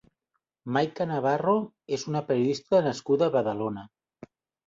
Mayka 0.77 1.05
Navarro 1.09 1.53
és 1.97 2.05
una 2.11 2.23
periodista 2.29 2.81
nascuda 2.87 3.27
a 3.27 3.35
Badalona. 3.37 3.87